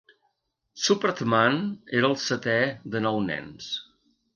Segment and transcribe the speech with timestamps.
[0.85, 1.61] Supratman
[2.01, 2.59] era el setè
[2.97, 3.75] de nou nens.